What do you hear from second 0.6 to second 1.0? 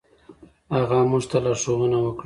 هغه